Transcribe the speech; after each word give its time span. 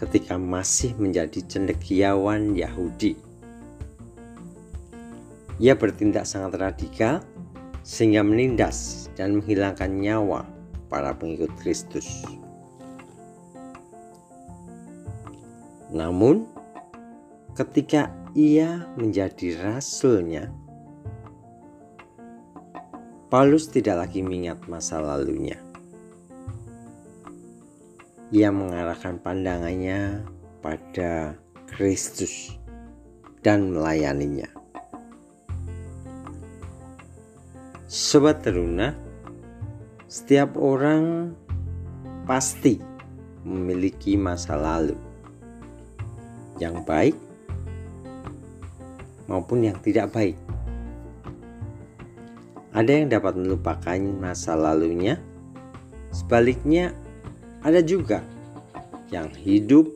ketika 0.00 0.40
masih 0.40 0.96
menjadi 0.96 1.44
cendekiawan 1.44 2.56
Yahudi. 2.56 3.20
Ia 5.60 5.76
bertindak 5.76 6.24
sangat 6.24 6.56
radikal 6.56 7.20
sehingga 7.84 8.24
menindas 8.24 9.12
dan 9.12 9.36
menghilangkan 9.36 9.92
nyawa 9.92 10.48
para 10.88 11.12
pengikut 11.12 11.52
Kristus. 11.60 12.24
Namun, 15.92 16.48
ketika 17.52 18.08
ia 18.32 18.88
menjadi 18.96 19.60
rasulnya, 19.60 20.48
Paulus 23.28 23.68
tidak 23.68 24.08
lagi 24.08 24.24
mengingat 24.24 24.64
masa 24.64 24.96
lalunya 24.96 25.69
ia 28.30 28.54
mengarahkan 28.54 29.18
pandangannya 29.18 30.22
pada 30.62 31.34
Kristus 31.66 32.54
dan 33.42 33.74
melayaninya. 33.74 34.46
Sobat 37.90 38.46
teruna, 38.46 38.94
setiap 40.06 40.54
orang 40.54 41.34
pasti 42.22 42.78
memiliki 43.42 44.14
masa 44.14 44.54
lalu 44.54 44.94
yang 46.62 46.86
baik 46.86 47.18
maupun 49.26 49.66
yang 49.66 49.78
tidak 49.82 50.14
baik. 50.14 50.38
Ada 52.70 53.02
yang 53.02 53.10
dapat 53.10 53.34
melupakan 53.34 53.98
masa 54.22 54.54
lalunya, 54.54 55.18
sebaliknya 56.14 56.94
ada 57.60 57.84
juga 57.84 58.24
yang 59.12 59.28
hidup 59.36 59.90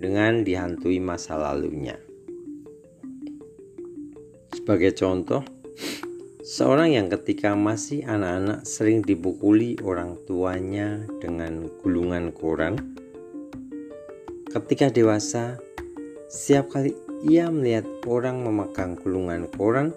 dengan 0.00 0.40
dihantui 0.44 0.96
masa 0.96 1.36
lalunya. 1.36 2.00
Sebagai 4.54 4.96
contoh, 4.96 5.44
seorang 6.40 6.96
yang 6.96 7.12
ketika 7.12 7.52
masih 7.52 8.00
anak-anak 8.08 8.64
sering 8.64 9.04
dipukuli 9.04 9.76
orang 9.84 10.16
tuanya 10.24 11.04
dengan 11.20 11.68
gulungan 11.84 12.32
koran. 12.32 12.80
Ketika 14.48 14.88
dewasa, 14.88 15.60
setiap 16.32 16.72
kali 16.72 16.96
ia 17.28 17.52
melihat 17.52 17.84
orang 18.08 18.40
memegang 18.40 18.96
gulungan 18.96 19.50
koran, 19.52 19.92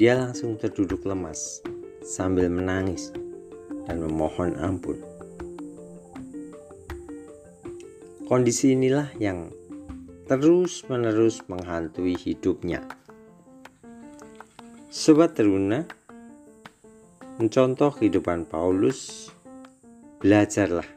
dia 0.00 0.16
langsung 0.16 0.56
terduduk 0.56 1.04
lemas 1.04 1.60
sambil 2.00 2.48
menangis 2.48 3.12
dan 3.84 4.00
memohon 4.00 4.56
ampun. 4.56 5.15
Kondisi 8.26 8.74
inilah 8.74 9.14
yang 9.22 9.54
terus-menerus 10.26 11.46
menghantui 11.46 12.18
hidupnya. 12.18 12.82
Sobat 14.90 15.38
teruna, 15.38 15.86
mencontoh 17.38 17.94
kehidupan 17.94 18.50
Paulus, 18.50 19.30
belajarlah 20.18 20.90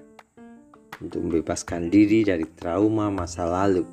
untuk 1.06 1.22
membebaskan 1.22 1.94
diri 1.94 2.25
dari 2.25 2.50
trauma 2.50 3.13
masa 3.13 3.45
lalu. 3.45 3.85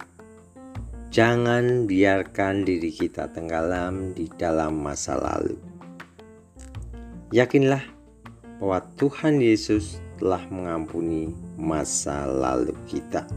Jangan 1.12 1.84
biarkan 1.84 2.64
diri 2.64 2.88
kita 2.88 3.28
tenggelam 3.36 4.16
di 4.16 4.32
dalam 4.32 4.80
masa 4.80 5.12
lalu. 5.20 5.60
Yakinlah 7.36 7.95
bahwa 8.60 8.80
Tuhan 8.96 9.40
Yesus 9.40 10.00
telah 10.16 10.40
mengampuni 10.48 11.32
masa 11.60 12.24
lalu 12.24 12.72
kita. 12.88 13.28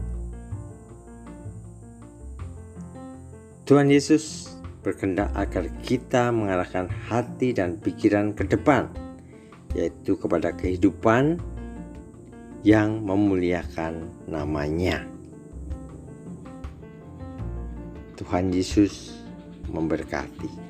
Tuhan 3.68 3.86
Yesus 3.86 4.50
berkehendak 4.80 5.30
agar 5.36 5.68
kita 5.84 6.32
mengarahkan 6.32 6.88
hati 7.06 7.52
dan 7.52 7.76
pikiran 7.78 8.32
ke 8.32 8.48
depan, 8.48 8.88
yaitu 9.76 10.16
kepada 10.16 10.50
kehidupan 10.56 11.38
yang 12.64 13.04
memuliakan 13.04 14.08
namanya. 14.26 15.04
Tuhan 18.16 18.52
Yesus 18.52 19.16
memberkati. 19.68 20.69